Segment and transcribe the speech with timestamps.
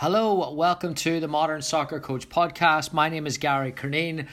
[0.00, 2.94] Hello, welcome to the Modern Soccer Coach podcast.
[2.94, 4.28] My name is Gary Curneen.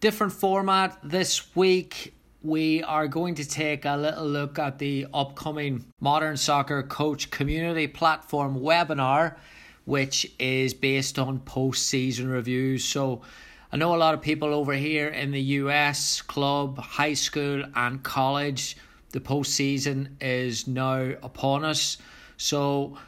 [0.00, 2.12] Different format this week.
[2.42, 7.86] We are going to take a little look at the upcoming Modern Soccer Coach Community
[7.86, 9.36] Platform webinar,
[9.84, 12.82] which is based on post season reviews.
[12.82, 13.22] So,
[13.70, 18.02] I know a lot of people over here in the US, club, high school, and
[18.02, 18.76] college,
[19.10, 21.98] the postseason is now upon us.
[22.36, 22.98] So,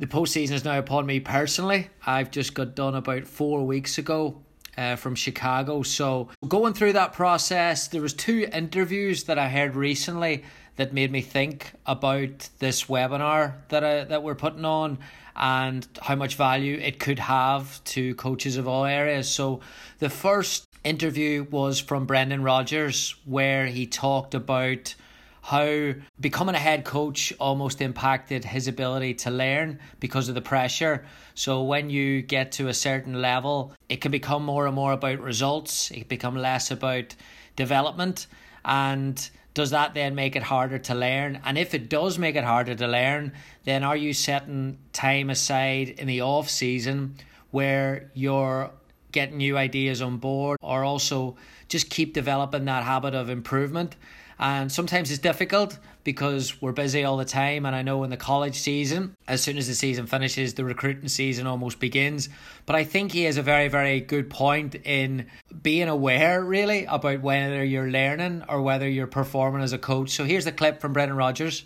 [0.00, 1.90] the postseason is now upon me personally.
[2.06, 4.40] I've just got done about four weeks ago
[4.78, 5.82] uh, from Chicago.
[5.82, 10.42] So going through that process, there was two interviews that I heard recently
[10.76, 14.98] that made me think about this webinar that I, that we're putting on
[15.36, 19.28] and how much value it could have to coaches of all areas.
[19.28, 19.60] So
[19.98, 24.94] the first interview was from Brendan Rodgers where he talked about
[25.42, 31.04] how becoming a head coach almost impacted his ability to learn because of the pressure.
[31.34, 35.20] So when you get to a certain level, it can become more and more about
[35.20, 35.90] results.
[35.90, 37.14] It become less about
[37.56, 38.26] development.
[38.64, 41.40] And does that then make it harder to learn?
[41.44, 43.32] And if it does make it harder to learn,
[43.64, 47.16] then are you setting time aside in the off season
[47.50, 48.70] where you're
[49.10, 51.36] getting new ideas on board or also
[51.68, 53.96] just keep developing that habit of improvement?
[54.40, 57.66] And sometimes it's difficult because we're busy all the time.
[57.66, 61.08] And I know in the college season, as soon as the season finishes, the recruiting
[61.08, 62.30] season almost begins.
[62.64, 65.26] But I think he has a very, very good point in
[65.62, 70.10] being aware, really, about whether you're learning or whether you're performing as a coach.
[70.10, 71.64] So here's the clip from Brendan Rodgers.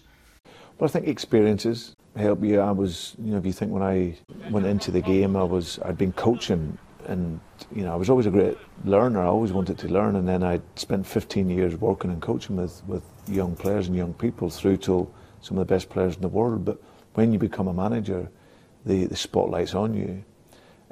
[0.79, 2.59] Well, I think experiences help you.
[2.59, 4.17] I was, you know, if you think when I
[4.51, 6.77] went into the game, I was, I'd been coaching
[7.07, 7.41] and
[7.75, 9.23] you know I was always a great learner.
[9.23, 12.83] I always wanted to learn, and then I spent 15 years working and coaching with
[12.87, 15.09] with young players and young people through to
[15.41, 16.65] some of the best players in the world.
[16.65, 16.83] But
[17.15, 18.29] when you become a manager,
[18.85, 20.25] the the spotlight's on you,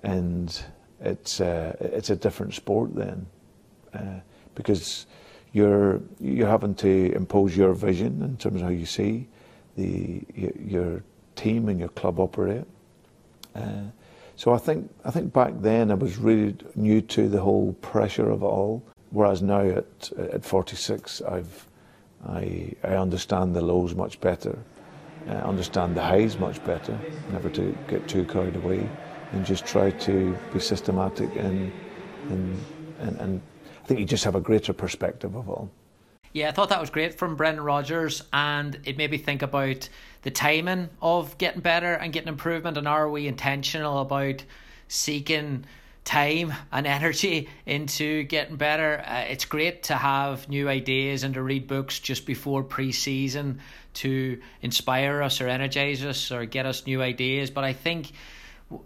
[0.02, 0.62] and
[1.00, 3.26] it's uh, it's a different sport then,
[3.94, 4.20] uh,
[4.54, 5.06] because
[5.52, 9.28] you're you're having to impose your vision in terms of how you see
[9.76, 11.02] the your
[11.36, 12.64] team and your club operate.
[13.54, 13.82] Uh,
[14.42, 18.28] so I think I think back then I was really new to the whole pressure
[18.28, 18.82] of it all.
[19.10, 21.68] Whereas now at at 46, I've
[22.28, 24.58] I I understand the lows much better,
[25.28, 26.98] I understand the highs much better.
[27.30, 28.88] Never to get too carried away,
[29.30, 31.70] and just try to be systematic and
[32.30, 32.58] and
[32.98, 33.40] and, and
[33.84, 35.70] I think you just have a greater perspective of all.
[36.32, 39.88] Yeah, I thought that was great from Brendan Rodgers, and it made me think about
[40.22, 44.44] the timing of getting better and getting improvement, and are we intentional about
[44.88, 45.64] seeking
[46.04, 49.02] time and energy into getting better?
[49.06, 53.60] Uh, it's great to have new ideas and to read books just before pre-season
[53.94, 58.12] to inspire us or energize us or get us new ideas, but I think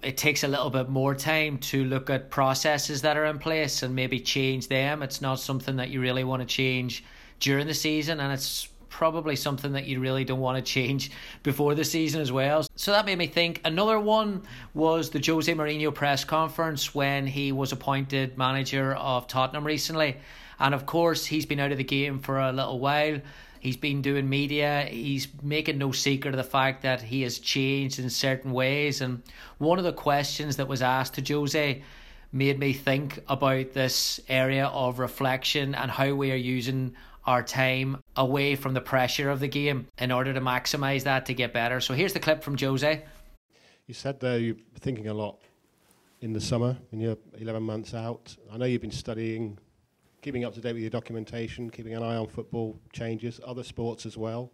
[0.03, 3.83] it takes a little bit more time to look at processes that are in place
[3.83, 5.03] and maybe change them.
[5.03, 7.05] It's not something that you really want to change
[7.39, 11.11] during the season, and it's probably something that you really don't want to change
[11.43, 12.67] before the season as well.
[12.77, 13.61] So that made me think.
[13.63, 14.43] Another one
[14.73, 20.17] was the Jose Mourinho press conference when he was appointed manager of Tottenham recently.
[20.59, 23.21] And of course, he's been out of the game for a little while.
[23.61, 24.89] He's been doing media.
[24.91, 29.03] He's making no secret of the fact that he has changed in certain ways.
[29.03, 29.23] And
[29.59, 31.83] one of the questions that was asked to Jose
[32.33, 36.95] made me think about this area of reflection and how we are using
[37.27, 41.35] our time away from the pressure of the game in order to maximize that to
[41.35, 41.81] get better.
[41.81, 43.05] So here's the clip from Jose.
[43.87, 45.41] You said there you're thinking a lot
[46.23, 48.35] in the summer, when you're 11 months out.
[48.53, 49.59] I know you've been studying,
[50.23, 54.07] keeping up to date with your documentation, keeping an eye on football changes, other sports
[54.07, 54.51] as well.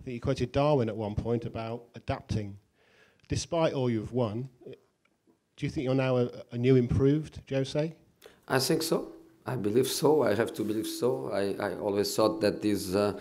[0.00, 2.56] I think you quoted Darwin at one point about adapting.
[3.28, 7.94] Despite all you've won, do you think you're now a, a new improved Jose?
[8.48, 9.12] I think so.
[9.46, 10.22] I believe so.
[10.22, 11.30] I have to believe so.
[11.32, 13.18] I, I always thought that these uh,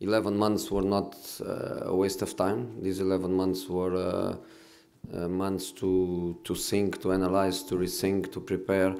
[0.00, 2.82] 11 months were not uh, a waste of time.
[2.82, 4.36] These 11 months were uh,
[5.14, 8.94] uh months to, to think, to analyze, to rethink, to prepare,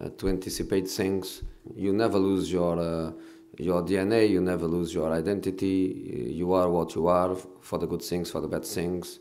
[0.00, 1.42] uh, to anticipate things.
[1.74, 3.12] You never lose your, uh,
[3.58, 4.30] your DNA.
[4.30, 6.32] You never lose your identity.
[6.32, 9.18] You are what you are for the good things, for the bad things.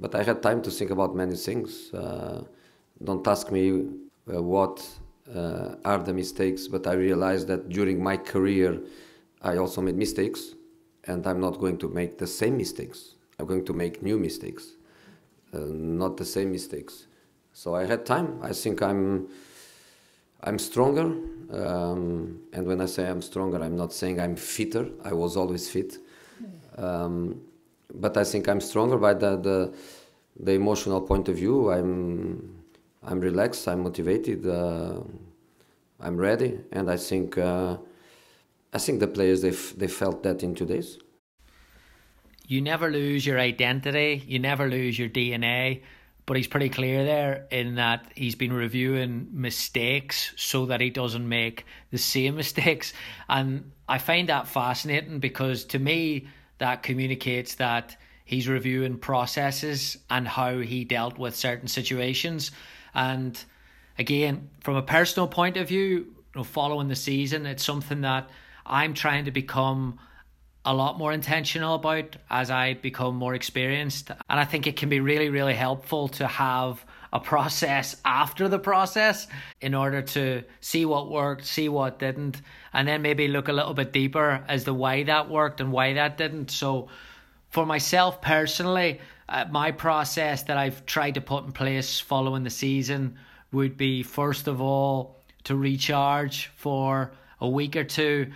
[0.00, 1.90] But I had time to think about many things.
[3.02, 3.86] Don't ask me
[4.26, 4.84] what
[5.34, 8.80] uh, are the mistakes, but I realized that during my career,
[9.42, 10.54] I also made mistakes,
[11.04, 13.14] and I'm not going to make the same mistakes.
[13.38, 14.72] I'm going to make new mistakes,
[15.54, 17.06] uh, not the same mistakes.
[17.52, 18.38] So I had time.
[18.42, 19.28] I think I'm
[20.42, 21.12] I'm stronger,
[21.52, 24.88] um, and when I say I'm stronger, I'm not saying I'm fitter.
[25.04, 25.98] I was always fit,
[26.76, 27.40] um,
[27.92, 29.74] but I think I'm stronger by the, the
[30.38, 31.72] the emotional point of view.
[31.72, 32.57] I'm
[33.02, 33.66] I'm relaxed.
[33.68, 34.46] I'm motivated.
[34.46, 35.00] Uh,
[36.00, 37.76] I'm ready, and I think uh,
[38.72, 40.98] I think the players they they felt that in two days.
[42.46, 44.24] You never lose your identity.
[44.26, 45.82] You never lose your DNA
[46.28, 51.26] but he's pretty clear there in that he's been reviewing mistakes so that he doesn't
[51.26, 52.92] make the same mistakes.
[53.30, 56.28] And I find that fascinating because to me,
[56.58, 57.96] that communicates that
[58.26, 62.50] he's reviewing processes and how he dealt with certain situations.
[62.98, 63.40] And
[63.96, 68.28] again, from a personal point of view, you know, following the season, it's something that
[68.66, 70.00] I'm trying to become
[70.64, 74.10] a lot more intentional about as I become more experienced.
[74.10, 78.58] And I think it can be really, really helpful to have a process after the
[78.58, 79.28] process
[79.60, 82.42] in order to see what worked, see what didn't,
[82.72, 85.92] and then maybe look a little bit deeper as to why that worked and why
[85.92, 86.50] that didn't.
[86.50, 86.88] So,
[87.48, 92.50] for myself personally, uh, my process that I've tried to put in place following the
[92.50, 93.16] season
[93.52, 98.32] would be first of all to recharge for a week or two,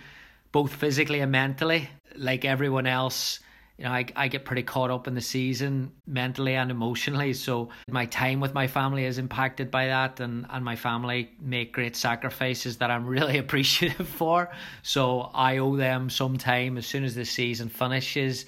[0.51, 3.39] both physically and mentally like everyone else,
[3.77, 7.33] you know, I, I get pretty caught up in the season mentally and emotionally.
[7.33, 11.73] So my time with my family is impacted by that, and, and my family make
[11.73, 14.51] great sacrifices that I'm really appreciative for.
[14.83, 16.77] So I owe them some time.
[16.77, 18.45] As soon as the season finishes,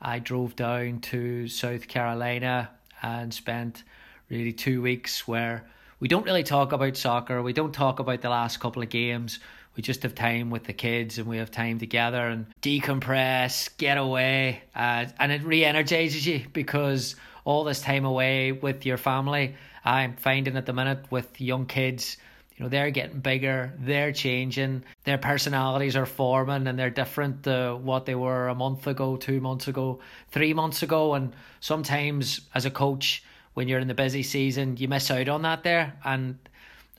[0.00, 2.70] I drove down to South Carolina
[3.02, 3.82] and spent
[4.28, 5.66] really two weeks where
[6.00, 7.42] we don't really talk about soccer.
[7.42, 9.38] We don't talk about the last couple of games
[9.76, 13.98] we just have time with the kids and we have time together and decompress, get
[13.98, 17.14] away, uh, and it re-energizes you because
[17.44, 19.54] all this time away with your family,
[19.84, 22.16] I'm finding at the minute with young kids,
[22.56, 27.78] you know, they're getting bigger, they're changing, their personalities are forming, and they're different to
[27.82, 30.00] what they were a month ago, two months ago,
[30.30, 33.22] three months ago, and sometimes as a coach,
[33.54, 36.38] when you're in the busy season, you miss out on that there, and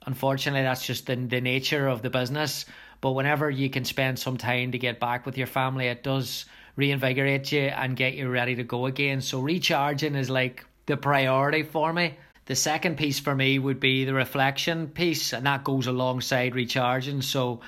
[0.05, 2.65] unfortunately, that's just the, the nature of the business.
[3.01, 6.45] But whenever you can spend some time to get back with your family, it does
[6.75, 9.21] reinvigorate you and get you ready to go again.
[9.21, 12.15] So recharging is like the priority for me.
[12.47, 17.21] The second piece for me would be the reflection piece, and that goes alongside recharging.
[17.21, 17.59] So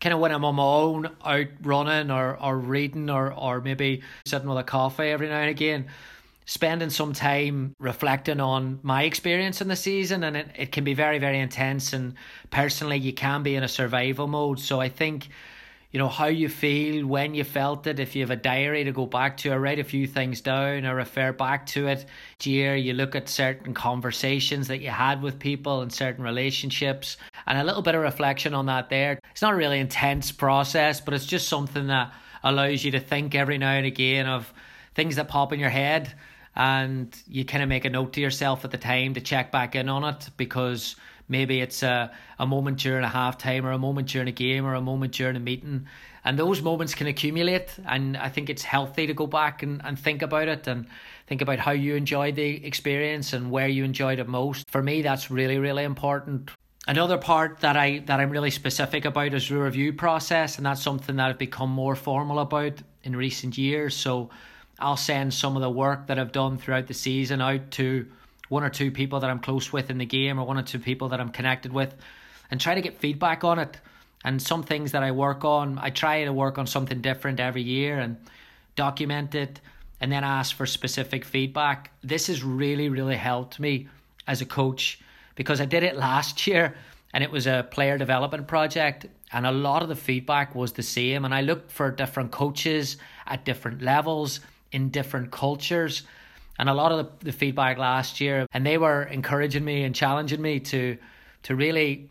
[0.00, 4.02] kind of when I'm on my own out running or, or reading or, or maybe
[4.26, 5.86] sitting with a coffee every now and again,
[6.46, 10.92] spending some time reflecting on my experience in the season and it, it can be
[10.92, 12.14] very very intense and
[12.50, 15.28] personally you can be in a survival mode so i think
[15.94, 18.90] you know how you feel when you felt it if you have a diary to
[18.90, 22.04] go back to or write a few things down or refer back to it.
[22.42, 27.16] Year you look at certain conversations that you had with people and certain relationships.
[27.46, 29.20] And a little bit of reflection on that there.
[29.30, 32.12] It's not a really intense process but it's just something that
[32.42, 34.52] allows you to think every now and again of
[34.96, 36.12] things that pop in your head.
[36.56, 39.76] And you kind of make a note to yourself at the time to check back
[39.76, 40.96] in on it because
[41.28, 44.64] maybe it's a, a moment during a half time or a moment during a game
[44.64, 45.86] or a moment during a meeting.
[46.24, 49.98] And those moments can accumulate and i think it's healthy to go back and, and
[49.98, 50.86] think about it and
[51.26, 54.68] think about how you enjoyed the experience and where you enjoyed it most.
[54.70, 56.50] For me that's really really important.
[56.86, 60.82] Another part that i that i'm really specific about is the review process and that's
[60.82, 63.94] something that i've become more formal about in recent years.
[63.94, 64.30] So
[64.78, 68.06] I'll send some of the work that I've done throughout the season out to
[68.48, 70.78] one or two people that I'm close with in the game or one or two
[70.78, 71.94] people that I'm connected with
[72.50, 73.78] and try to get feedback on it.
[74.24, 77.62] And some things that I work on, I try to work on something different every
[77.62, 78.16] year and
[78.76, 79.60] document it
[80.00, 81.90] and then ask for specific feedback.
[82.02, 83.88] This has really, really helped me
[84.26, 85.00] as a coach
[85.34, 86.74] because I did it last year
[87.12, 90.82] and it was a player development project and a lot of the feedback was the
[90.82, 92.96] same and I looked for different coaches
[93.26, 94.40] at different levels
[94.72, 96.02] in different cultures.
[96.58, 99.94] And a lot of the, the feedback last year, and they were encouraging me and
[99.94, 100.96] challenging me to
[101.44, 102.08] to really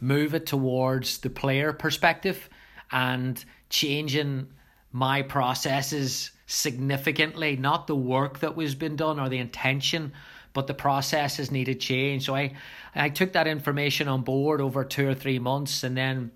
[0.00, 2.48] move it towards the player perspective
[2.92, 4.46] and changing
[4.92, 10.12] my processes significantly, not the work that was been done or the intention,
[10.52, 12.26] but the processes needed change.
[12.26, 12.54] So I,
[12.94, 16.30] I took that information on board over two or three months and then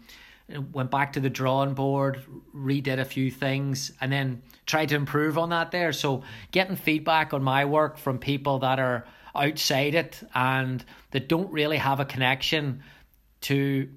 [0.72, 2.22] went back to the drawing board,
[2.54, 5.92] redid a few things, and then tried to improve on that there.
[5.92, 9.04] So getting feedback on my work from people that are
[9.34, 12.82] outside it and that don't really have a connection
[13.42, 13.88] to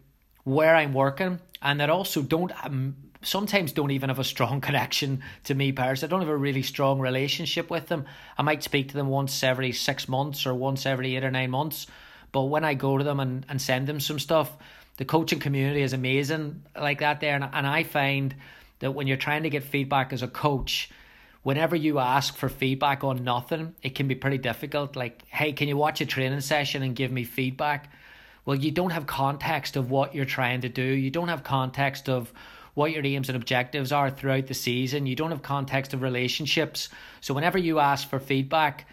[0.43, 5.23] where I'm working and that also don't um, sometimes don't even have a strong connection
[5.45, 6.09] to me personally.
[6.09, 8.05] I don't have a really strong relationship with them.
[8.37, 11.51] I might speak to them once every six months or once every eight or nine
[11.51, 11.87] months.
[12.31, 14.51] But when I go to them and, and send them some stuff,
[14.97, 17.35] the coaching community is amazing like that there.
[17.35, 18.35] And, and I find
[18.79, 20.89] that when you're trying to get feedback as a coach,
[21.43, 24.95] whenever you ask for feedback on nothing, it can be pretty difficult.
[24.95, 27.91] Like, hey, can you watch a training session and give me feedback?
[28.45, 30.83] Well, you don't have context of what you're trying to do.
[30.83, 32.33] You don't have context of
[32.73, 35.05] what your aims and objectives are throughout the season.
[35.05, 36.89] You don't have context of relationships.
[37.21, 38.87] So, whenever you ask for feedback,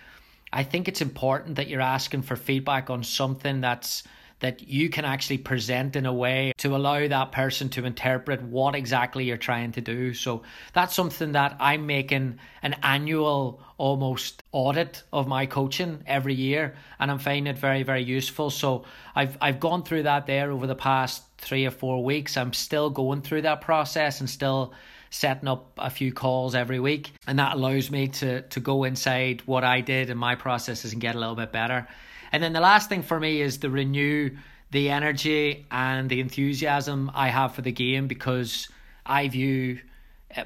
[0.52, 4.04] I think it's important that you're asking for feedback on something that's
[4.40, 8.74] that you can actually present in a way to allow that person to interpret what
[8.74, 10.12] exactly you're trying to do.
[10.14, 10.42] So
[10.72, 17.10] that's something that I'm making an annual almost audit of my coaching every year and
[17.10, 18.50] I'm finding it very, very useful.
[18.50, 22.36] So I've I've gone through that there over the past three or four weeks.
[22.36, 24.72] I'm still going through that process and still
[25.10, 29.42] setting up a few calls every week and that allows me to to go inside
[29.44, 31.86] what I did in my processes and get a little bit better.
[32.32, 34.36] And then the last thing for me is to renew
[34.70, 38.68] the energy and the enthusiasm I have for the game because
[39.04, 39.80] I view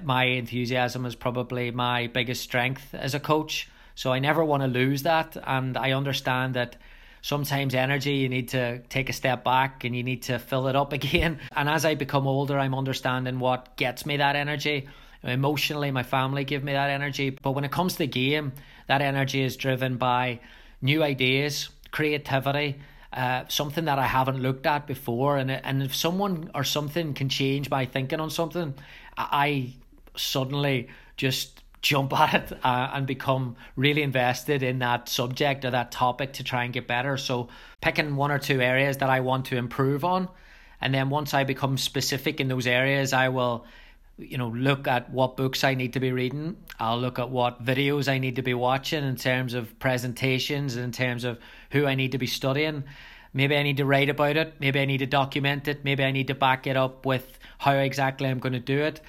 [0.03, 3.69] my enthusiasm as probably my biggest strength as a coach.
[3.95, 5.37] So I never want to lose that.
[5.47, 6.77] And I understand that
[7.21, 10.77] sometimes energy you need to take a step back and you need to fill it
[10.77, 11.39] up again.
[11.55, 14.89] And as I become older, I'm understanding what gets me that energy.
[15.23, 17.31] Emotionally, my family give me that energy.
[17.31, 18.53] But when it comes to the game,
[18.89, 20.41] that energy is driven by
[20.85, 22.79] new ideas, creativity,
[23.13, 25.39] uh, something that I haven't looked at before.
[25.39, 28.75] And and if someone or something can change my thinking on something,
[29.17, 29.73] I
[30.15, 35.91] suddenly just jump at it uh, and become really invested in that subject or that
[35.91, 37.17] topic to try and get better.
[37.17, 37.49] So
[37.81, 40.29] picking one or two areas that I want to improve on,
[40.81, 43.65] and then once I become specific in those areas, I will
[44.17, 46.57] you know look at what books I need to be reading.
[46.79, 50.93] I'll look at what videos I need to be watching in terms of presentations in
[50.93, 51.39] terms of
[51.71, 52.85] who I need to be studying.
[53.33, 54.55] Maybe I need to write about it.
[54.61, 55.85] Maybe I need to document it.
[55.85, 59.01] Maybe I need to back it up with how exactly I'm going to do it.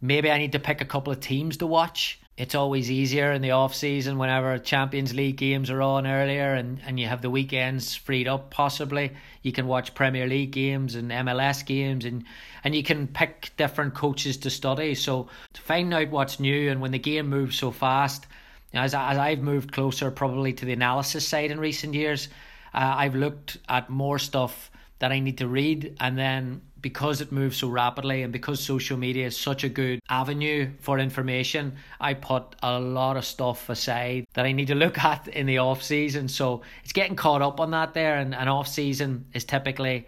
[0.00, 3.42] Maybe I need to pick a couple of teams to watch it's always easier in
[3.42, 7.28] the off season whenever Champions League games are on earlier and, and you have the
[7.28, 9.12] weekends freed up possibly.
[9.42, 12.24] You can watch Premier League games and MLS games and,
[12.64, 14.94] and you can pick different coaches to study.
[14.94, 18.26] So to find out what's new and when the game moves so fast,
[18.72, 22.28] as, as I've moved closer probably to the analysis side in recent years,
[22.72, 24.70] uh, I've looked at more stuff
[25.00, 28.98] that I need to read and then because it moves so rapidly and because social
[28.98, 34.26] media is such a good avenue for information, I put a lot of stuff aside
[34.34, 36.28] that I need to look at in the off season.
[36.28, 40.06] So it's getting caught up on that there, and an off season is typically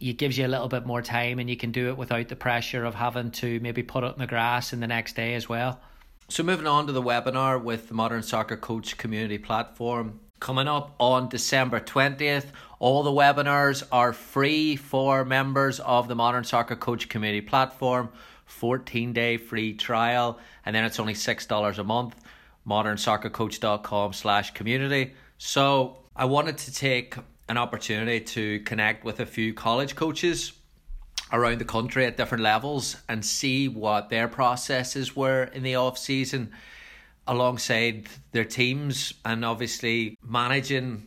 [0.00, 2.36] it gives you a little bit more time and you can do it without the
[2.36, 5.48] pressure of having to maybe put it in the grass in the next day as
[5.48, 5.80] well.
[6.28, 10.94] So moving on to the webinar with the Modern Soccer Coach Community Platform coming up
[11.00, 12.44] on December 20th.
[12.78, 18.10] All the webinars are free for members of the Modern Soccer Coach Community platform.
[18.44, 22.14] 14 day free trial, and then it's only $6 a month.
[22.68, 25.14] modernsoccercoach.com slash community.
[25.38, 27.14] So I wanted to take
[27.48, 30.52] an opportunity to connect with a few college coaches
[31.32, 35.96] around the country at different levels and see what their processes were in the off
[35.96, 36.52] season
[37.26, 41.06] alongside their teams and obviously managing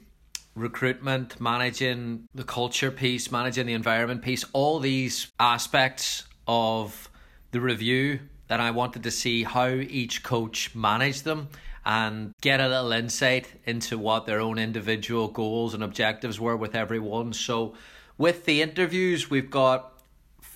[0.55, 7.09] recruitment, managing the culture piece, managing the environment piece, all these aspects of
[7.51, 11.49] the review that I wanted to see how each coach managed them
[11.85, 16.75] and get a little insight into what their own individual goals and objectives were with
[16.75, 17.33] everyone.
[17.33, 17.75] So,
[18.17, 19.96] with the interviews, we've got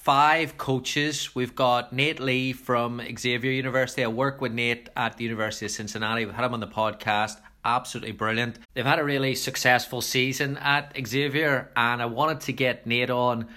[0.04, 1.36] five coaches.
[1.36, 4.04] We've got Nate Lee from Xavier University.
[4.04, 6.26] I work with Nate at the University of Cincinnati.
[6.26, 7.40] We've had him on the podcast.
[7.64, 8.58] Absolutely brilliant.
[8.74, 13.48] They've had a really successful season at Xavier, and I wanted to get Nate on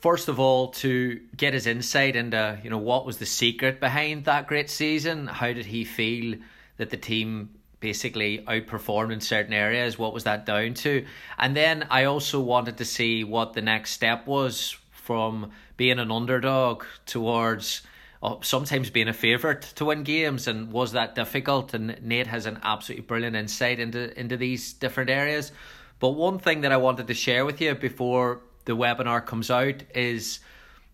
[0.00, 4.26] first of all to get his insight into you know what was the secret behind
[4.26, 5.28] that great season.
[5.28, 6.36] How did he feel
[6.76, 9.98] that the team basically outperformed in certain areas?
[9.98, 11.06] What was that down to?
[11.38, 14.76] And then I also wanted to see what the next step was
[15.10, 17.80] from being an underdog towards
[18.22, 22.44] uh, sometimes being a favourite to win games and was that difficult and Nate has
[22.44, 25.52] an absolutely brilliant insight into into these different areas
[25.98, 29.82] but one thing that I wanted to share with you before the webinar comes out
[29.94, 30.40] is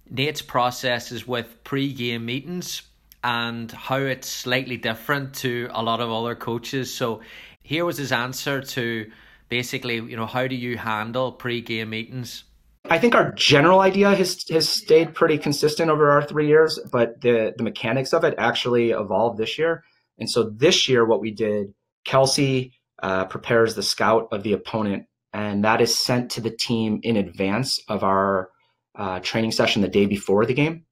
[0.08, 2.82] Nate's processes with pre-game meetings
[3.24, 6.94] and how it's slightly different to a lot of other coaches.
[6.94, 7.22] So
[7.64, 9.10] here was his answer to
[9.48, 12.44] basically, you know, how do you handle pre-game meetings?
[12.88, 17.20] I think our general idea has has stayed pretty consistent over our three years, but
[17.20, 19.84] the the mechanics of it actually evolved this year.
[20.18, 21.74] And so this year, what we did,
[22.04, 27.00] Kelsey uh, prepares the scout of the opponent, and that is sent to the team
[27.02, 28.50] in advance of our
[28.94, 30.84] uh, training session the day before the game.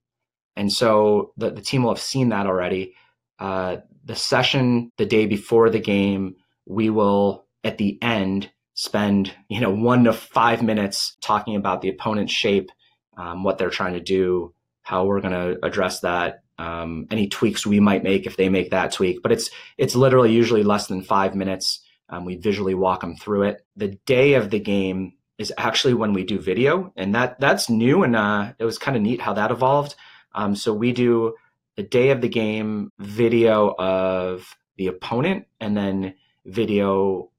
[0.56, 2.94] And so the, the team will have seen that already.
[3.38, 6.36] Uh, the session the day before the game,
[6.66, 11.88] we will at the end spend you know one to five minutes talking about the
[11.88, 12.70] opponent's shape,
[13.16, 14.52] um, what they're trying to do,
[14.82, 18.70] how we're going to address that, um, any tweaks we might make if they make
[18.70, 19.22] that tweak.
[19.22, 21.80] But it's it's literally usually less than five minutes.
[22.08, 23.64] Um, we visually walk them through it.
[23.76, 28.02] The day of the game is actually when we do video, and that that's new
[28.02, 29.94] and uh, it was kind of neat how that evolved.
[30.34, 31.34] Um, so we do
[31.76, 36.14] the day of the game video of the opponent, and then
[36.44, 37.30] video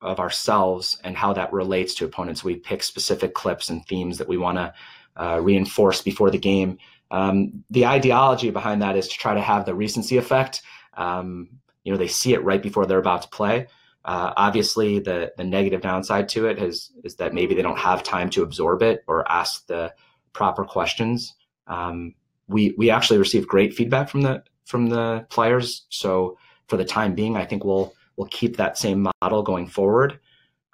[0.00, 2.44] of ourselves and how that relates to opponents.
[2.44, 4.74] We pick specific clips and themes that we want to
[5.16, 6.78] uh, reinforce before the game.
[7.10, 10.62] Um, the ideology behind that is to try to have the recency effect.
[10.94, 11.48] Um,
[11.84, 13.66] you know, they see it right before they're about to play.
[14.04, 18.02] Uh, obviously, the the negative downside to it is is that maybe they don't have
[18.02, 19.92] time to absorb it or ask the
[20.32, 21.34] proper questions.
[21.66, 22.14] Um,
[22.46, 25.86] we we actually receive great feedback from the from the players.
[25.88, 26.38] So
[26.68, 30.18] for the time being, I think we'll we'll keep that same model going forward.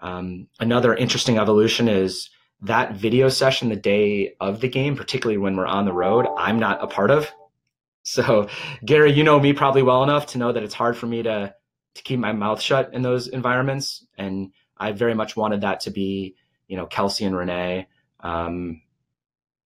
[0.01, 2.31] Um, another interesting evolution is
[2.63, 6.27] that video session the day of the game, particularly when we're on the road.
[6.37, 7.31] I'm not a part of.
[8.07, 8.49] So
[8.85, 11.55] Gary, you know me probably well enough to know that it's hard for me to
[11.95, 14.07] to keep my mouth shut in those environments.
[14.19, 16.37] And I very much wanted that to be,
[16.69, 17.89] you know, Kelsey and Renee.
[18.21, 18.83] Um,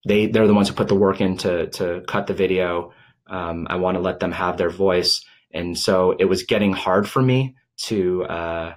[0.06, 2.92] they they're the ones who put the work in to to cut the video.
[3.26, 7.08] Um, I want to let them have their voice, and so it was getting hard
[7.08, 8.75] for me to uh,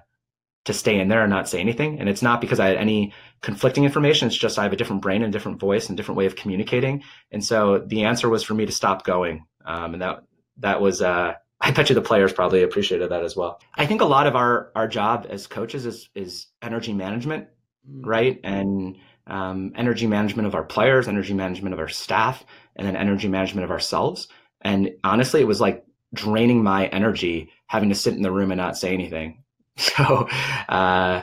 [0.66, 2.00] to stay in there and not say anything.
[2.00, 4.28] And it's not because I had any conflicting information.
[4.28, 7.04] It's just I have a different brain and different voice and different way of communicating.
[7.32, 9.46] And so the answer was for me to stop going.
[9.66, 10.24] Um, and that
[10.58, 13.60] that was uh, I bet you the players probably appreciated that as well.
[13.76, 17.48] I think a lot of our our job as coaches is is energy management,
[17.90, 18.06] mm.
[18.06, 18.40] right?
[18.44, 22.44] And um, energy management of our players, energy management of our staff,
[22.76, 24.28] and then energy management of ourselves.
[24.62, 28.58] And honestly, it was like draining my energy having to sit in the room and
[28.60, 29.44] not say anything.
[29.78, 30.28] So
[30.68, 31.22] uh,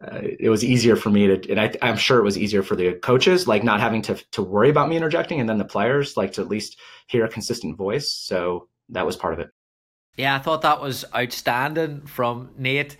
[0.00, 2.76] uh, it was easier for me to, and I, am sure it was easier for
[2.76, 6.16] the coaches, like not having to to worry about me interjecting, and then the players,
[6.16, 8.08] like to at least hear a consistent voice.
[8.08, 9.50] So that was part of it.
[10.16, 12.96] Yeah, I thought that was outstanding from Nate.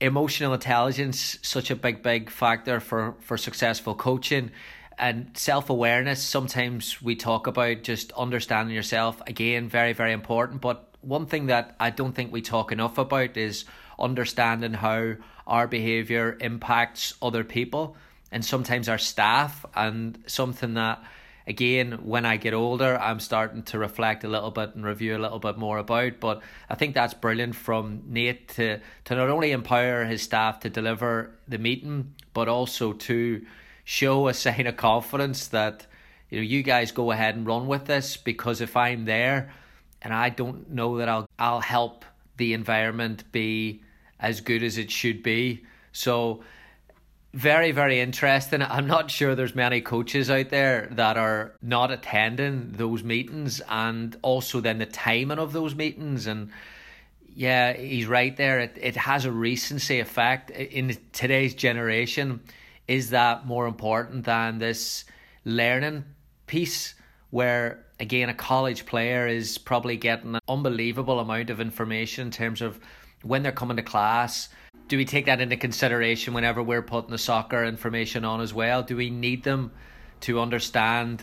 [0.00, 4.50] Emotional intelligence, such a big, big factor for, for successful coaching
[4.98, 6.20] and self awareness.
[6.20, 9.22] Sometimes we talk about just understanding yourself.
[9.28, 10.60] Again, very, very important.
[10.60, 13.64] But one thing that I don't think we talk enough about is
[13.98, 15.14] understanding how
[15.46, 17.96] our behavior impacts other people
[18.32, 21.04] and sometimes our staff, and something that
[21.46, 25.20] again, when I get older, I'm starting to reflect a little bit and review a
[25.20, 26.20] little bit more about.
[26.20, 30.70] But I think that's brilliant from Nate to, to not only empower his staff to
[30.70, 33.44] deliver the meeting, but also to
[33.84, 35.86] show a sign of confidence that
[36.30, 39.52] you know you guys go ahead and run with this because if I'm there
[40.02, 42.04] and I don't know that I'll I'll help
[42.36, 43.82] the environment be
[44.18, 45.64] as good as it should be.
[45.92, 46.42] So
[47.32, 48.62] very very interesting.
[48.62, 54.16] I'm not sure there's many coaches out there that are not attending those meetings and
[54.22, 56.26] also then the timing of those meetings.
[56.26, 56.50] And
[57.34, 58.60] yeah he's right there.
[58.60, 62.40] It, it has a recency effect in today's generation.
[62.88, 65.04] Is that more important than this
[65.44, 66.04] learning
[66.46, 66.94] piece
[67.32, 72.62] where again a college player is probably getting an unbelievable amount of information in terms
[72.62, 72.78] of
[73.22, 74.48] when they're coming to class
[74.88, 78.82] do we take that into consideration whenever we're putting the soccer information on as well?
[78.82, 79.72] Do we need them
[80.20, 81.22] to understand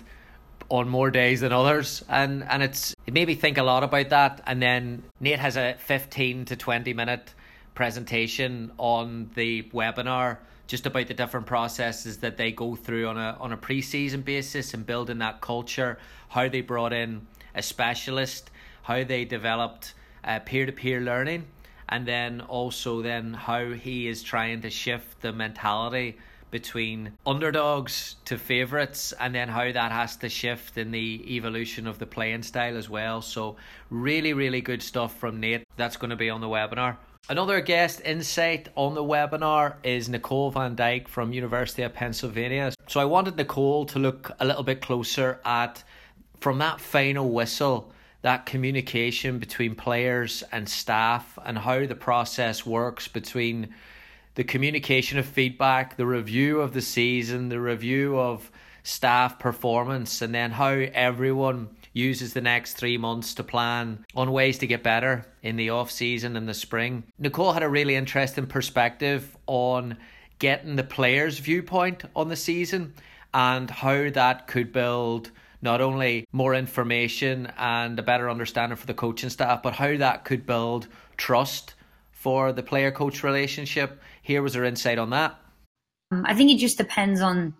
[0.69, 2.03] on more days than others?
[2.09, 4.41] And and it's it made me think a lot about that.
[4.47, 7.33] And then Nate has a fifteen to twenty minute
[7.75, 10.37] presentation on the webinar
[10.69, 14.75] just about the different processes that they go through on a on a preseason basis
[14.75, 15.97] and building that culture,
[16.29, 18.51] how they brought in a specialist,
[18.83, 19.95] how they developed
[20.45, 21.45] peer to peer learning
[21.89, 26.15] and then also then how he is trying to shift the mentality
[26.51, 31.97] between underdogs to favourites and then how that has to shift in the evolution of
[31.97, 33.21] the playing style as well.
[33.21, 33.55] So
[33.89, 35.63] really, really good stuff from Nate.
[35.77, 36.97] That's going to be on the webinar.
[37.29, 42.71] Another guest insight on the webinar is Nicole Van Dyke from University of Pennsylvania.
[42.87, 45.83] So I wanted Nicole to look a little bit closer at
[46.39, 47.91] from that final whistle,
[48.23, 53.75] that communication between players and staff and how the process works between
[54.33, 58.49] the communication of feedback, the review of the season, the review of
[58.81, 64.57] staff performance, and then how everyone uses the next three months to plan on ways
[64.59, 67.03] to get better in the off season and the spring.
[67.17, 69.97] Nicole had a really interesting perspective on
[70.39, 72.93] getting the players' viewpoint on the season
[73.33, 78.93] and how that could build not only more information and a better understanding for the
[78.93, 81.73] coaching staff, but how that could build trust
[82.11, 84.01] for the player coach relationship.
[84.21, 85.37] Here was her insight on that.
[86.11, 87.53] I think it just depends on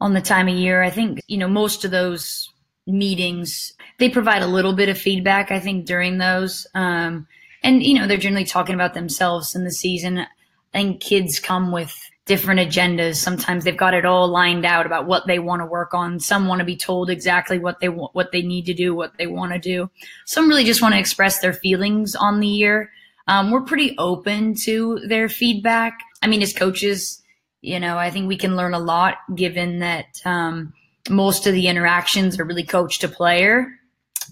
[0.00, 0.82] on the time of year.
[0.82, 2.50] I think, you know, most of those
[2.86, 6.66] meetings, they provide a little bit of feedback, I think, during those.
[6.74, 7.26] Um,
[7.62, 10.18] and, you know, they're generally talking about themselves in the season.
[10.18, 10.26] I
[10.72, 13.16] think kids come with different agendas.
[13.16, 16.20] Sometimes they've got it all lined out about what they want to work on.
[16.20, 19.16] Some want to be told exactly what they want, what they need to do, what
[19.18, 19.90] they want to do.
[20.24, 22.90] Some really just want to express their feelings on the year.
[23.26, 25.98] Um, we're pretty open to their feedback.
[26.22, 27.22] I mean, as coaches,
[27.60, 30.74] you know, I think we can learn a lot given that um,
[31.08, 33.68] most of the interactions are really coach to player.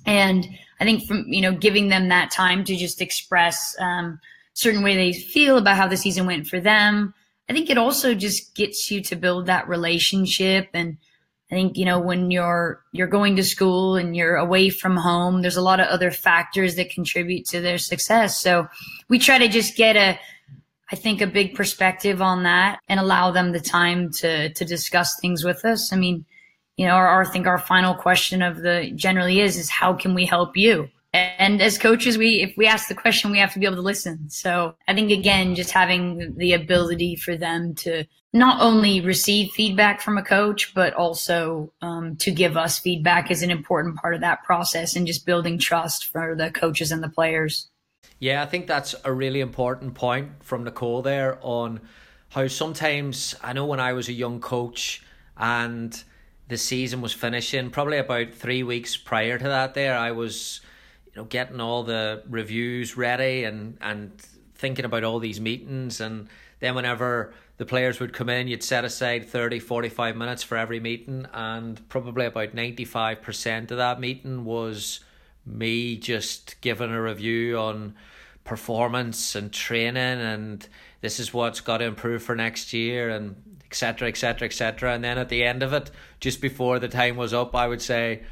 [0.06, 0.46] And
[0.80, 4.18] I think from, you know, giving them that time to just express um,
[4.54, 7.14] certain way they feel about how the season went for them.
[7.48, 10.96] I think it also just gets you to build that relationship and
[11.52, 15.42] I think you know when you're you're going to school and you're away from home,
[15.42, 18.40] there's a lot of other factors that contribute to their success.
[18.40, 18.68] So
[19.10, 20.18] we try to just get a
[20.90, 25.20] I think a big perspective on that and allow them the time to to discuss
[25.20, 25.92] things with us.
[25.92, 26.24] I mean,
[26.76, 30.14] you know, our I think our final question of the generally is is how can
[30.14, 30.88] we help you?
[31.14, 33.82] And as coaches, we if we ask the question, we have to be able to
[33.82, 34.30] listen.
[34.30, 40.00] So I think again, just having the ability for them to not only receive feedback
[40.00, 44.22] from a coach, but also um, to give us feedback is an important part of
[44.22, 47.68] that process and just building trust for the coaches and the players.
[48.18, 51.80] Yeah, I think that's a really important point from Nicole there on
[52.30, 55.02] how sometimes I know when I was a young coach
[55.36, 56.02] and
[56.52, 60.60] the season was finishing, probably about three weeks prior to that, there I was
[61.06, 64.12] you know getting all the reviews ready and and
[64.54, 66.00] thinking about all these meetings.
[66.00, 66.28] And
[66.60, 70.80] then whenever the players would come in you'd set aside 30 45 minutes for every
[70.80, 71.26] meeting.
[71.32, 75.00] And probably about 95% of that meeting was
[75.44, 77.94] me just giving a review on
[78.44, 80.68] performance and training and
[81.00, 83.10] this is what's got to improve for next year.
[83.10, 87.16] And etc etc etc and then at the end of it just before the time
[87.16, 88.22] was up i would say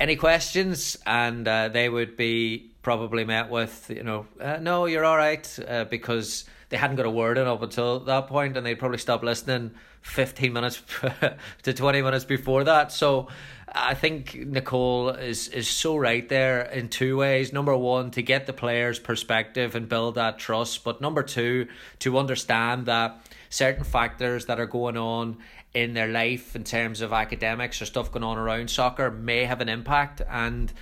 [0.00, 0.98] any questions?
[1.06, 5.58] And uh, they would be probably met with you know uh, no you're all right
[5.66, 8.98] uh, because they hadn't got a word in up until that point and they'd probably
[8.98, 9.70] stop listening
[10.02, 10.82] 15 minutes
[11.62, 12.92] to 20 minutes before that.
[12.92, 13.28] So
[13.72, 17.52] I think Nicole is is so right there in two ways.
[17.52, 21.68] Number one, to get the players' perspective and build that trust, but number two,
[22.00, 25.38] to understand that certain factors that are going on
[25.74, 29.60] in their life in terms of academics or stuff going on around soccer may have
[29.60, 30.20] an impact.
[30.28, 30.72] And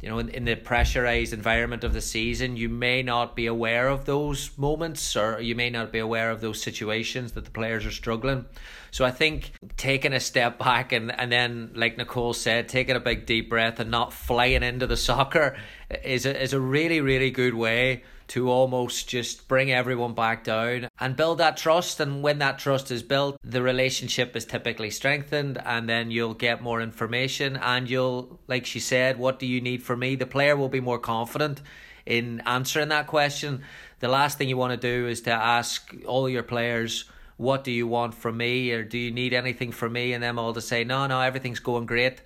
[0.00, 3.88] you know in, in the pressurized environment of the season you may not be aware
[3.88, 7.86] of those moments or you may not be aware of those situations that the players
[7.86, 8.44] are struggling.
[8.90, 13.00] So i think taking a step back and, and then like nicole said taking a
[13.00, 15.56] big deep breath and not flying into the soccer
[16.04, 20.88] is a, is a really really good way to almost just bring everyone back down
[20.98, 22.00] and build that trust.
[22.00, 26.62] And when that trust is built, the relationship is typically strengthened, and then you'll get
[26.62, 27.56] more information.
[27.56, 30.16] And you'll, like she said, what do you need from me?
[30.16, 31.60] The player will be more confident
[32.06, 33.62] in answering that question.
[34.00, 37.04] The last thing you want to do is to ask all your players,
[37.36, 38.72] What do you want from me?
[38.72, 40.12] or Do you need anything from me?
[40.12, 42.20] And them all to say, No, no, everything's going great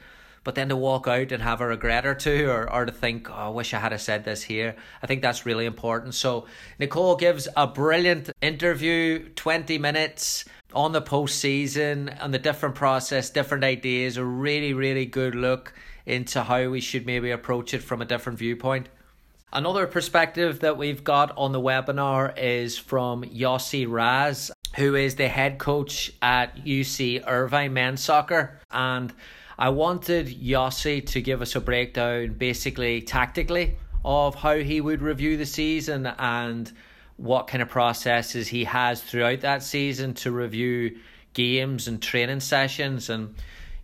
[0.48, 3.28] but then to walk out and have a regret or two or, or to think,
[3.28, 4.76] oh, I wish I had said this here.
[5.02, 6.14] I think that's really important.
[6.14, 6.46] So
[6.78, 13.62] Nicole gives a brilliant interview, 20 minutes on the postseason and the different process, different
[13.62, 15.74] ideas, a really, really good look
[16.06, 18.88] into how we should maybe approach it from a different viewpoint.
[19.52, 25.28] Another perspective that we've got on the webinar is from Yossi Raz, who is the
[25.28, 28.58] head coach at UC Irvine men's soccer.
[28.70, 29.12] And
[29.58, 35.36] I wanted Yossi to give us a breakdown, basically tactically, of how he would review
[35.36, 36.70] the season and
[37.16, 40.98] what kind of processes he has throughout that season to review
[41.34, 43.10] games and training sessions.
[43.10, 43.34] And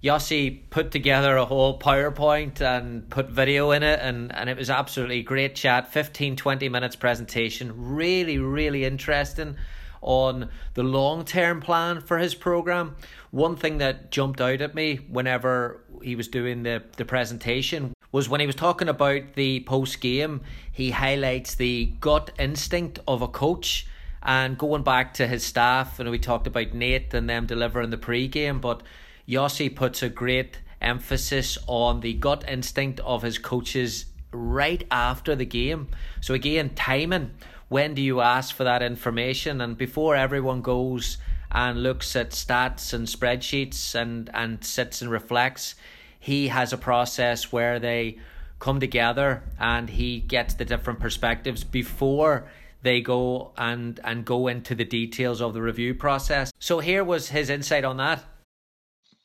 [0.01, 4.71] Yossi put together a whole PowerPoint and put video in it, and, and it was
[4.71, 7.73] absolutely great chat 15 20 minutes presentation.
[7.97, 9.57] Really, really interesting
[10.05, 12.97] on the long term plan for his program.
[13.31, 18.29] One thing that jumped out at me whenever he was doing the, the presentation was
[18.29, 23.29] when he was talking about the post game, he highlights the gut instinct of a
[23.29, 23.89] coach.
[24.23, 27.99] And going back to his staff, and we talked about Nate and them delivering the
[27.99, 28.83] pre game, but
[29.29, 35.45] Yossi puts a great emphasis on the gut instinct of his coaches right after the
[35.45, 35.89] game.
[36.21, 37.33] So again, timing.
[37.69, 39.61] When do you ask for that information?
[39.61, 41.19] And before everyone goes
[41.51, 45.75] and looks at stats and spreadsheets and, and sits and reflects,
[46.19, 48.19] he has a process where they
[48.59, 52.49] come together and he gets the different perspectives before
[52.83, 56.53] they go and and go into the details of the review process.
[56.59, 58.25] So here was his insight on that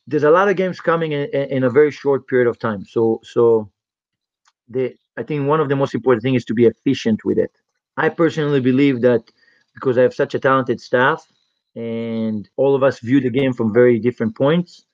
[0.09, 2.83] there's a lot of games coming in, in a very short period of time.
[2.85, 3.69] So so
[4.67, 7.51] the I think one of the most important things is to be efficient with it.
[7.99, 9.23] I personally believe that
[9.73, 11.25] because I have such a talented staff
[11.75, 14.85] and all of us view the game from very different points,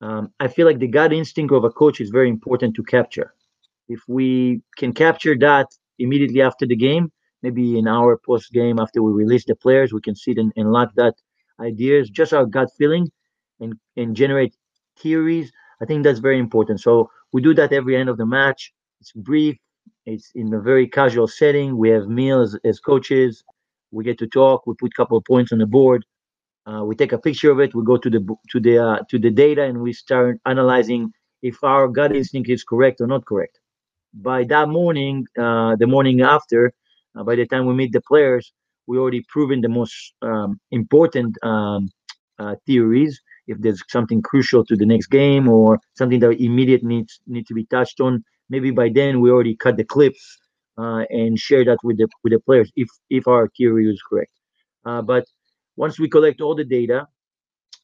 [0.00, 3.32] um, I feel like the gut instinct of a coach is very important to capture.
[3.88, 5.68] If we can capture that
[6.00, 10.00] immediately after the game, maybe an hour post game after we release the players, we
[10.00, 11.14] can sit and, and lock that
[11.60, 13.08] ideas, just our gut feeling
[13.60, 14.56] and, and generate
[14.98, 15.52] theories.
[15.80, 16.80] I think that's very important.
[16.80, 18.72] So we do that every end of the match.
[19.00, 19.56] It's brief.
[20.08, 21.76] It's in a very casual setting.
[21.76, 23.44] We have meals as coaches.
[23.90, 24.66] We get to talk.
[24.66, 26.04] We put a couple of points on the board.
[26.66, 27.74] Uh, we take a picture of it.
[27.74, 31.62] We go to the to the uh, to the data and we start analyzing if
[31.62, 33.60] our gut instinct is correct or not correct.
[34.14, 36.72] By that morning, uh, the morning after,
[37.14, 38.52] uh, by the time we meet the players,
[38.86, 41.90] we already proven the most um, important um,
[42.38, 47.20] uh, theories if there's something crucial to the next game or something that immediate needs
[47.26, 50.38] need to be touched on maybe by then we already cut the clips
[50.78, 54.32] uh, and share that with the with the players if if our theory is correct
[54.86, 55.24] uh, but
[55.76, 57.06] once we collect all the data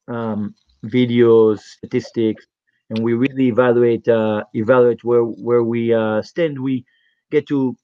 [0.09, 0.55] um,
[0.87, 2.47] videos statistics
[2.91, 6.85] and we really evaluate uh, evaluate where where we uh, stand we
[7.31, 7.75] get to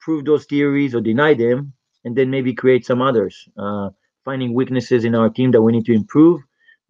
[0.00, 1.72] prove those theories or deny them
[2.04, 3.88] and then maybe create some others uh,
[4.24, 6.40] finding weaknesses in our team that we need to improve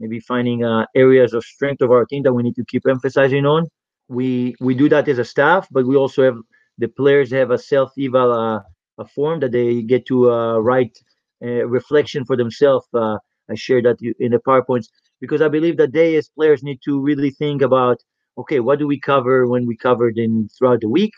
[0.00, 3.44] maybe finding uh, areas of strength of our team that we need to keep emphasizing
[3.46, 3.68] on.
[4.10, 6.38] We we do that as a staff, but we also have
[6.78, 8.60] the players have a self eval uh,
[8.98, 10.98] a form that they get to uh, write
[11.42, 12.86] a reflection for themselves.
[12.92, 13.18] Uh,
[13.48, 14.88] I share that in the powerpoints
[15.20, 17.98] because I believe that they as players need to really think about
[18.36, 21.12] okay, what do we cover when we covered in throughout the week?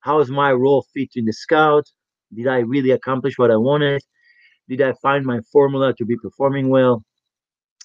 [0.00, 1.84] How is my role fit in the scout?
[2.34, 4.02] Did I really accomplish what I wanted?
[4.68, 7.04] Did I find my formula to be performing well?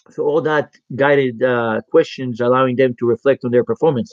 [0.09, 4.11] so all that guided uh, questions allowing them to reflect on their performance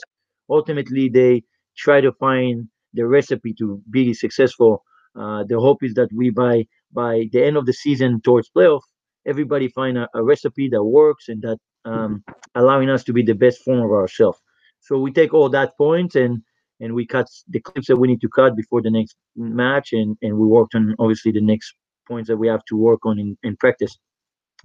[0.49, 1.43] ultimately they
[1.77, 4.83] try to find the recipe to be successful.
[5.15, 8.81] Uh, the hope is that we by by the end of the season towards playoff
[9.25, 12.23] everybody find a, a recipe that works and that um,
[12.55, 14.39] allowing us to be the best form of ourselves
[14.81, 16.41] so we take all that points and
[16.79, 20.17] and we cut the clips that we need to cut before the next match and
[20.21, 21.75] and we worked on obviously the next
[22.07, 23.97] points that we have to work on in, in practice.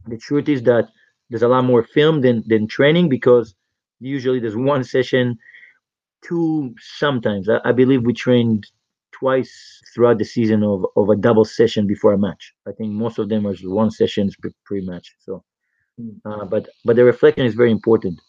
[0.07, 0.89] The truth is that
[1.29, 3.55] there's a lot more film than than training because
[4.01, 5.39] usually there's one session
[6.27, 7.49] two sometimes.
[7.49, 8.67] I, I believe we trained
[9.13, 12.53] twice throughout the season of, of a double session before a match.
[12.67, 15.43] I think most of them was one sessions pre-match so
[16.25, 18.21] uh, but but the reflection is very important.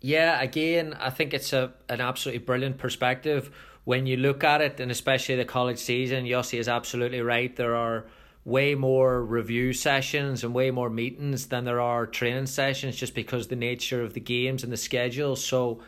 [0.00, 3.50] Yeah again i think it's a an absolutely brilliant perspective.
[3.84, 7.54] When you look at it and especially the college season yossi is absolutely right.
[7.54, 8.06] There are
[8.44, 13.48] way more review sessions and way more meetings than there are training sessions just because
[13.48, 15.36] the nature of the games and the schedule.
[15.36, 15.80] So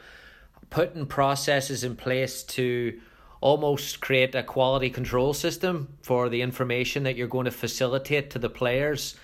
[0.71, 2.99] putting processes in place to
[3.41, 8.39] almost create a quality control system for the information that you're going to facilitate to
[8.39, 9.17] the players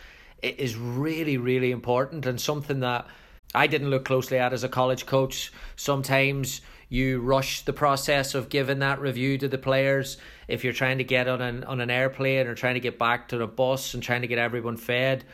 [0.42, 3.06] is really really important and something that
[3.54, 5.52] I didn't look closely at as a college coach.
[5.76, 10.98] Sometimes you rush the process of giving that review to the players if you're trying
[10.98, 13.94] to get on an on an airplane or trying to get back to the bus
[13.94, 15.24] and trying to get everyone fed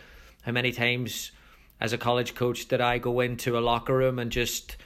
[0.42, 1.32] how many times
[1.80, 4.76] as a college coach did I go into a locker room and just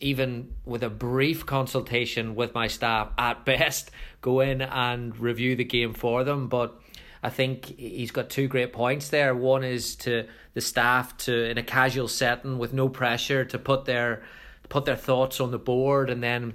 [0.00, 5.64] even with a brief consultation with my staff at best go in and review the
[5.64, 6.80] game for them but
[7.26, 9.34] I think he's got two great points there.
[9.34, 13.84] One is to the staff to in a casual setting with no pressure to put
[13.84, 14.22] their
[14.68, 16.54] put their thoughts on the board and then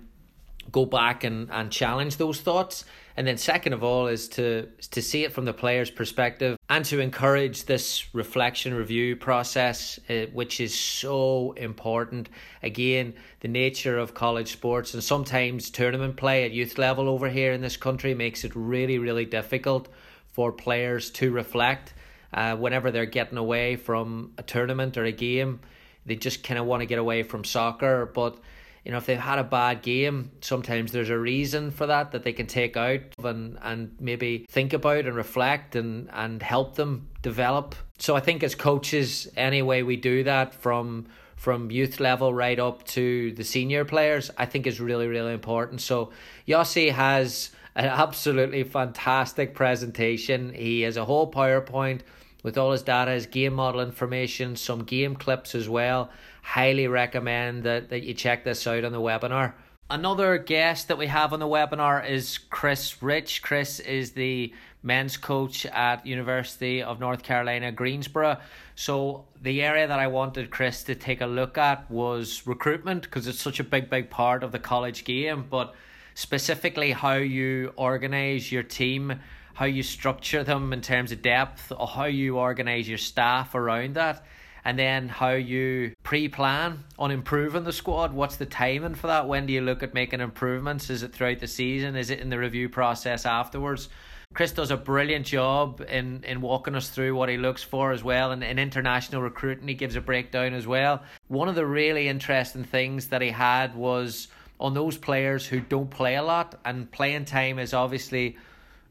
[0.72, 2.86] go back and, and challenge those thoughts.
[3.22, 6.84] And then second of all is to to see it from the player's perspective and
[6.86, 12.30] to encourage this reflection review process, uh, which is so important.
[12.64, 17.52] Again, the nature of college sports and sometimes tournament play at youth level over here
[17.52, 19.88] in this country makes it really, really difficult
[20.32, 21.94] for players to reflect
[22.34, 25.60] uh, whenever they're getting away from a tournament or a game.
[26.08, 28.40] They just kind of want to get away from soccer, but
[28.84, 32.24] you know if they've had a bad game sometimes there's a reason for that that
[32.24, 37.08] they can take out and and maybe think about and reflect and and help them
[37.22, 37.76] develop.
[38.00, 42.60] So i think as coaches any way we do that from from youth level right
[42.60, 45.82] up to the senior players i think is really really important.
[45.82, 46.12] So
[46.48, 50.54] yossi has an absolutely fantastic presentation.
[50.54, 52.02] He has a whole powerpoint
[52.44, 56.10] with all his data, his game model information, some game clips as well.
[56.42, 59.54] Highly recommend that, that you check this out on the webinar.
[59.90, 63.42] Another guest that we have on the webinar is Chris Rich.
[63.42, 68.38] Chris is the men's coach at University of North Carolina, Greensboro.
[68.76, 73.28] So the area that I wanted Chris to take a look at was recruitment because
[73.28, 75.76] it's such a big, big part of the college game, but
[76.16, 79.20] specifically how you organize your team
[79.54, 83.96] how you structure them in terms of depth, or how you organise your staff around
[83.96, 84.26] that,
[84.66, 88.14] and then how you pre plan on improving the squad.
[88.14, 89.28] What's the timing for that?
[89.28, 90.90] When do you look at making improvements?
[90.90, 91.96] Is it throughout the season?
[91.96, 93.90] Is it in the review process afterwards?
[94.34, 98.02] Chris does a brilliant job in, in walking us through what he looks for as
[98.02, 98.32] well.
[98.32, 101.04] And in international recruiting, he gives a breakdown as well.
[101.28, 105.90] One of the really interesting things that he had was on those players who don't
[105.90, 108.38] play a lot, and playing time is obviously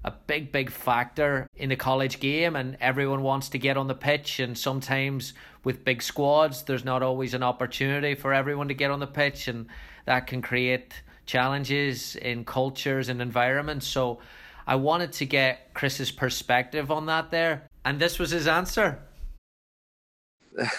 [0.05, 3.95] a big, big factor in the college game, and everyone wants to get on the
[3.95, 4.41] pitch.
[4.41, 5.35] And sometimes
[5.65, 9.49] with big squads, there's not always an opportunity for everyone to get on the pitch,
[9.49, 9.67] and
[10.07, 10.95] that can create
[11.27, 13.87] challenges in cultures and environments.
[13.87, 14.21] So
[14.67, 19.03] I wanted to get Chris's perspective on that there, and this was his answer.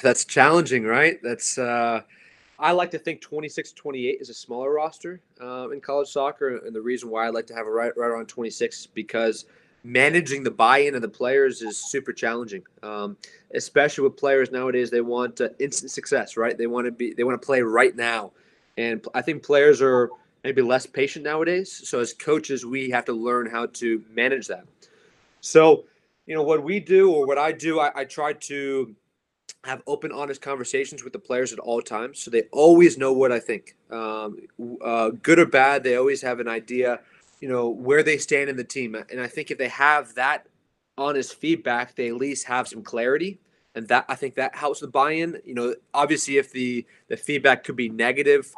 [0.04, 1.20] That's challenging, right?
[1.24, 2.02] That's uh
[2.62, 6.58] I like to think 26 28 is a smaller roster uh, in college soccer.
[6.58, 9.46] And the reason why I like to have it right, right around 26 is because
[9.84, 13.18] managing the buy in of the players is super challenging, um,
[13.56, 14.92] especially with players nowadays.
[14.92, 16.56] They want uh, instant success, right?
[16.56, 18.32] They want to be, they want to play right now.
[18.78, 20.12] And I think players are
[20.44, 21.90] maybe less patient nowadays.
[21.90, 24.66] So as coaches, we have to learn how to manage that.
[25.42, 25.86] So,
[26.28, 28.96] you know, what we do or what I do, I, I try to
[29.64, 33.32] have open, honest conversations with the players at all times, so they always know what
[33.32, 33.76] I think.
[33.92, 34.40] Um,
[34.84, 37.00] uh, good or bad, they always have an idea,
[37.40, 38.96] you know, where they stand in the team.
[38.96, 40.48] And I think if they have that
[40.98, 43.40] honest feedback, they at least have some clarity,
[43.76, 45.40] and that I think that helps the buy-in.
[45.46, 48.52] You know, obviously, if the the feedback could be negative,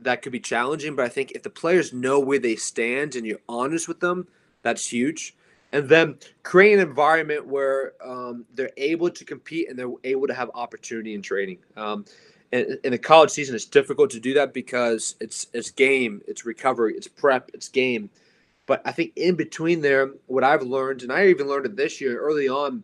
[0.00, 0.96] that could be challenging.
[0.96, 4.26] But I think if the players know where they stand and you're honest with them,
[4.62, 5.35] that's huge
[5.76, 10.32] and then create an environment where um, they're able to compete and they're able to
[10.32, 11.58] have opportunity in training.
[11.76, 12.06] Um,
[12.50, 16.46] in, in the college season, it's difficult to do that because it's it's game, it's
[16.46, 18.08] recovery, it's prep, it's game.
[18.64, 22.00] But I think in between there, what I've learned, and I even learned it this
[22.00, 22.82] year early on,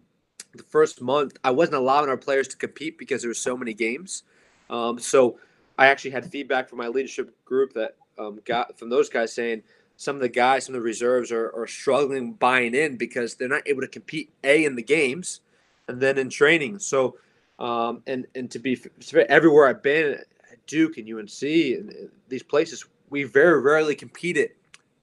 [0.55, 3.72] the first month, I wasn't allowing our players to compete because there were so many
[3.72, 4.24] games.
[4.68, 5.38] Um, so
[5.78, 9.62] I actually had feedback from my leadership group that um, got from those guys saying,
[10.03, 13.47] some of the guys, some of the reserves are, are struggling buying in because they're
[13.47, 15.43] not able to compete a in the games
[15.87, 16.81] and then in training.
[16.81, 17.19] So,
[17.61, 18.83] um, and and to be
[19.29, 24.51] everywhere I've been, at Duke and UNC and these places, we very rarely competed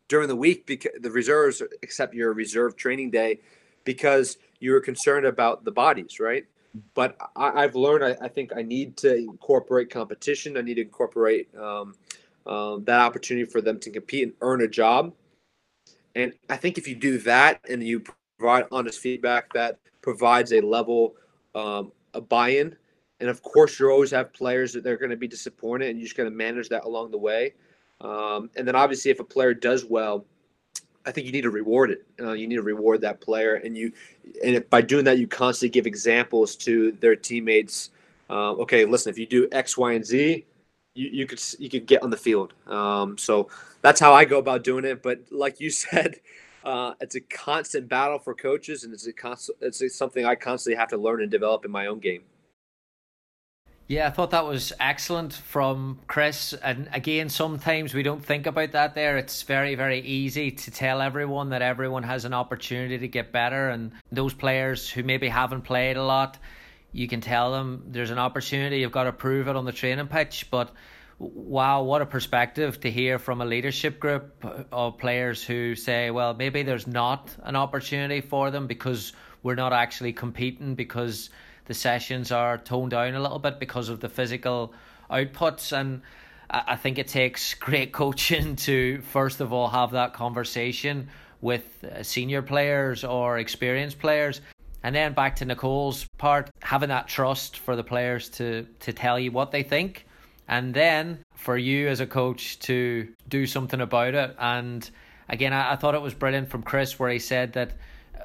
[0.10, 3.40] during the week because the reserves, except your reserve training day,
[3.86, 6.46] because you were concerned about the bodies, right?
[6.94, 10.58] But I, have learned I, I, think I need to incorporate competition.
[10.58, 11.96] I need to incorporate um,
[12.50, 15.14] um, that opportunity for them to compete and earn a job.
[16.16, 18.04] And I think if you do that and you
[18.40, 21.16] provide honest feedback, that provides a level
[21.54, 22.76] um, of buy-in.
[23.20, 26.08] And of course, you always have players that they're going to be disappointed, and you're
[26.08, 27.54] just going to manage that along the way.
[28.02, 30.26] Um, and then obviously, if a player does well,
[31.06, 32.06] I think you need to reward it.
[32.20, 33.92] Uh, you need to reward that player, and you,
[34.44, 37.92] and if, by doing that, you constantly give examples to their teammates.
[38.30, 40.46] Uh, okay, listen, if you do X, Y, and Z,
[41.00, 42.54] you, you could you could get on the field.
[42.68, 43.50] Um, so
[43.82, 45.02] that's how I go about doing it.
[45.02, 46.20] But like you said,
[46.64, 49.14] uh, it's a constant battle for coaches, and it's a
[49.62, 52.24] it's something I constantly have to learn and develop in my own game.
[53.88, 56.54] Yeah, I thought that was excellent from Chris.
[56.54, 59.18] And again, sometimes we don't think about that there.
[59.18, 63.70] It's very, very easy to tell everyone that everyone has an opportunity to get better.
[63.70, 66.38] And those players who maybe haven't played a lot,
[66.92, 70.06] you can tell them there's an opportunity, you've got to prove it on the training
[70.06, 70.52] pitch.
[70.52, 70.72] But
[71.20, 76.34] wow, what a perspective to hear from a leadership group of players who say, well,
[76.34, 79.12] maybe there's not an opportunity for them because
[79.44, 81.30] we're not actually competing because
[81.66, 84.74] the sessions are toned down a little bit because of the physical
[85.12, 85.78] outputs.
[85.78, 86.02] And
[86.50, 91.10] I think it takes great coaching to, first of all, have that conversation
[91.42, 94.40] with uh, senior players or experienced players.
[94.84, 99.20] And then back to Nicole's part, having that trust for the players to, to tell
[99.20, 100.06] you what they think
[100.50, 104.36] and then for you as a coach to do something about it.
[104.40, 104.90] And
[105.30, 107.74] again, I, I thought it was brilliant from Chris where he said that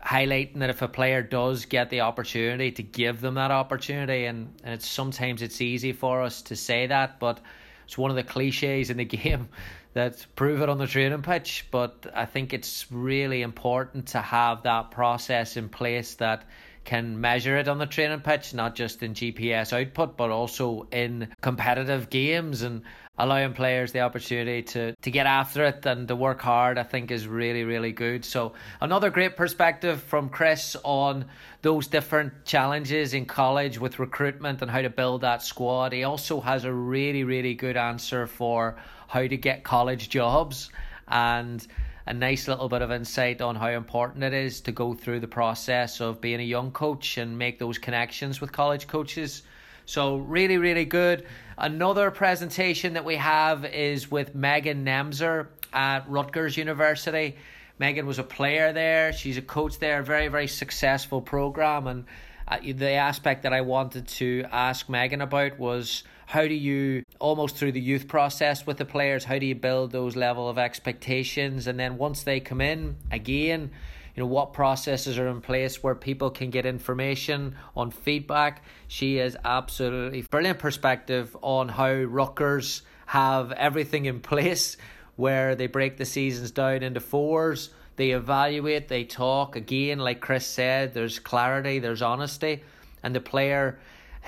[0.03, 4.53] highlighting that if a player does get the opportunity to give them that opportunity and,
[4.65, 7.41] and it's sometimes it's easy for us to say that but
[7.85, 9.49] it's one of the cliches in the game
[9.95, 14.63] that prove it on the training pitch but i think it's really important to have
[14.65, 16.45] that process in place that
[16.85, 21.29] can measure it on the training pitch, not just in GPS output, but also in
[21.41, 22.83] competitive games and
[23.17, 27.11] allowing players the opportunity to, to get after it and to work hard, I think
[27.11, 28.25] is really, really good.
[28.25, 31.27] So, another great perspective from Chris on
[31.63, 35.93] those different challenges in college with recruitment and how to build that squad.
[35.93, 38.77] He also has a really, really good answer for
[39.07, 40.71] how to get college jobs
[41.07, 41.67] and
[42.07, 45.29] a nice little bit of insight on how important it is to go through the
[45.29, 49.43] process of being a young coach and make those connections with college coaches.
[49.87, 51.27] So, really, really good.
[51.57, 57.37] Another presentation that we have is with Megan Nemser at Rutgers University.
[57.79, 61.87] Megan was a player there, she's a coach there, very, very successful program.
[61.87, 62.05] And
[62.47, 67.57] uh, the aspect that I wanted to ask Megan about was how do you almost
[67.57, 71.67] through the youth process with the players how do you build those level of expectations?
[71.67, 73.71] And then once they come in again
[74.15, 78.63] you know what processes are in place where people can get information on feedback?
[78.87, 84.77] She is absolutely brilliant perspective on how Rutgers have everything in place
[85.17, 87.71] where they break the seasons down into fours.
[87.97, 89.57] They evaluate they talk.
[89.57, 92.63] Again like Chris said there's clarity there's honesty.
[93.03, 93.81] And the player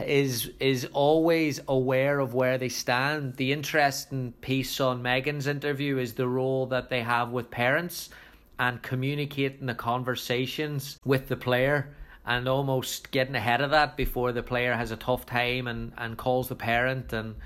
[0.04, 3.36] is is always aware of where they stand.
[3.36, 8.10] The interesting piece on Megan's interview is the role that they have with parents
[8.58, 11.94] and communicating the conversations with the player
[12.26, 16.16] and almost getting ahead of that before the player has a tough time and, and
[16.16, 17.36] calls the parent and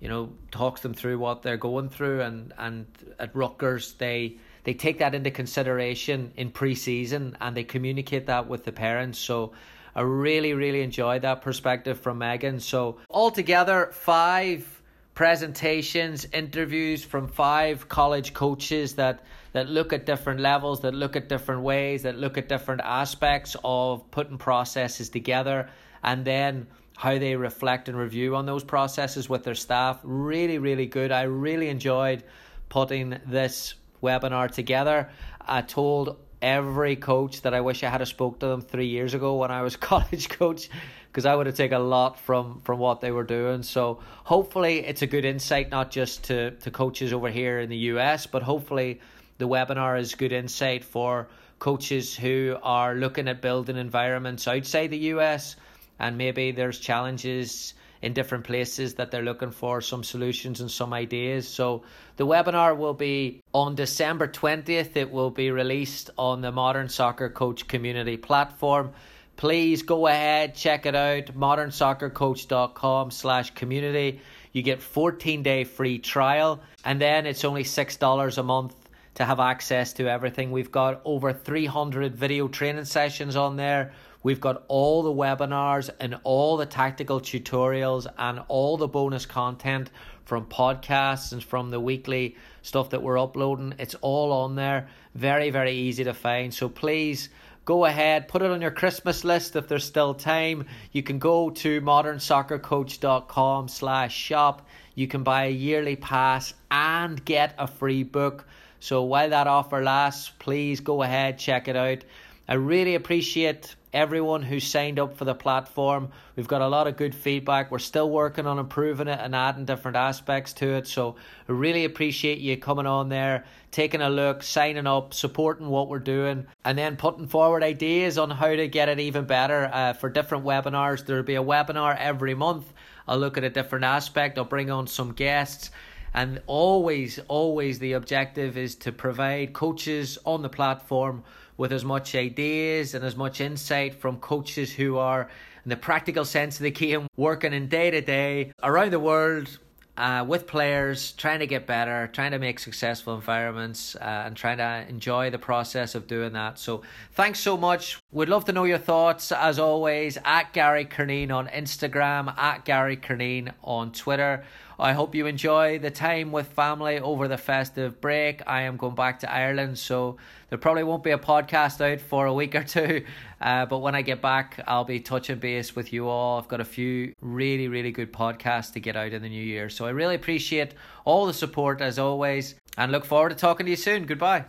[0.00, 2.86] you know talks them through what they're going through and, and
[3.18, 8.64] at Rutgers they they take that into consideration in pre-season and they communicate that with
[8.64, 9.52] the parents so
[9.94, 12.60] I really, really enjoyed that perspective from Megan.
[12.60, 14.80] So, altogether, five
[15.14, 21.28] presentations, interviews from five college coaches that, that look at different levels, that look at
[21.28, 25.68] different ways, that look at different aspects of putting processes together,
[26.02, 26.66] and then
[26.96, 29.98] how they reflect and review on those processes with their staff.
[30.02, 31.10] Really, really good.
[31.10, 32.22] I really enjoyed
[32.68, 35.10] putting this webinar together.
[35.46, 39.36] I told every coach that I wish I had spoke to them three years ago
[39.36, 40.68] when I was college coach
[41.08, 43.62] because I would have taken a lot from from what they were doing.
[43.62, 47.78] So hopefully it's a good insight not just to to coaches over here in the
[47.94, 49.00] US, but hopefully
[49.38, 51.28] the webinar is good insight for
[51.58, 55.56] coaches who are looking at building environments outside the US
[55.98, 60.92] and maybe there's challenges in different places that they're looking for some solutions and some
[60.92, 61.46] ideas.
[61.46, 61.82] So
[62.16, 64.96] the webinar will be on December 20th.
[64.96, 68.92] It will be released on the Modern Soccer Coach community platform.
[69.36, 74.20] Please go ahead, check it out, modernsoccercoach.com slash community.
[74.52, 78.74] You get 14 day free trial and then it's only $6 a month
[79.14, 80.50] to have access to everything.
[80.50, 83.92] We've got over 300 video training sessions on there
[84.22, 89.90] We've got all the webinars and all the tactical tutorials and all the bonus content
[90.24, 93.74] from podcasts and from the weekly stuff that we're uploading.
[93.78, 94.88] It's all on there.
[95.14, 96.52] Very, very easy to find.
[96.52, 97.30] So please
[97.64, 100.66] go ahead, put it on your Christmas list if there's still time.
[100.92, 104.68] You can go to modernsoccercoach.com slash shop.
[104.94, 108.46] You can buy a yearly pass and get a free book.
[108.80, 112.04] So while that offer lasts, please go ahead, check it out.
[112.46, 116.10] I really appreciate everyone who signed up for the platform.
[116.36, 117.70] We've got a lot of good feedback.
[117.70, 120.86] We're still working on improving it and adding different aspects to it.
[120.86, 121.16] So
[121.48, 125.98] I really appreciate you coming on there, taking a look, signing up, supporting what we're
[125.98, 130.08] doing, and then putting forward ideas on how to get it even better uh, for
[130.08, 131.04] different webinars.
[131.04, 132.72] There'll be a webinar every month.
[133.08, 134.38] I'll look at a different aspect.
[134.38, 135.70] I'll bring on some guests.
[136.12, 141.22] And always, always the objective is to provide coaches on the platform
[141.60, 145.28] with as much ideas and as much insight from coaches who are,
[145.62, 149.58] in the practical sense of the game, working in day to day around the world
[149.98, 154.56] uh, with players, trying to get better, trying to make successful environments, uh, and trying
[154.56, 156.58] to enjoy the process of doing that.
[156.58, 156.80] So,
[157.12, 158.00] thanks so much.
[158.10, 162.96] We'd love to know your thoughts, as always, at Gary Curneen on Instagram, at Gary
[162.96, 164.44] Curneen on Twitter.
[164.80, 168.42] I hope you enjoy the time with family over the festive break.
[168.46, 170.16] I am going back to Ireland, so
[170.48, 173.04] there probably won't be a podcast out for a week or two.
[173.42, 176.38] Uh, but when I get back, I'll be touching base with you all.
[176.38, 179.70] I've got a few really, really good podcasts to get out in the new year.
[179.70, 180.74] So I really appreciate
[181.06, 184.04] all the support as always and look forward to talking to you soon.
[184.04, 184.44] Goodbye.